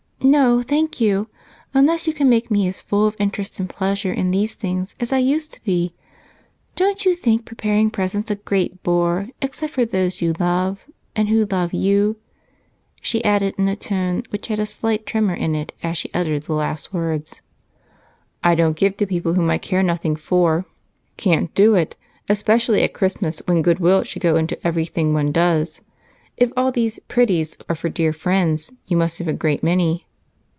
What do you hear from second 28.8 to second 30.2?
you must have a great many."